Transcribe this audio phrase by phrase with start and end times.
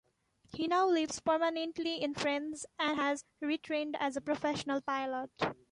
[0.53, 5.29] He now lives permanently in France and has retrained as a professional pilot.